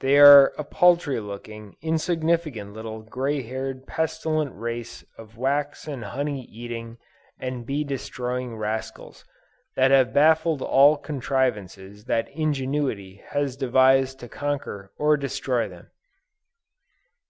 [0.00, 6.42] They are a paltry looking, insignificant little grey haired pestilent race of wax and honey
[6.46, 6.98] eating
[7.38, 9.24] and bee destroying rascals,
[9.76, 15.88] that have baffled all contrivances that ingenuity has devised to conquer or destroy them."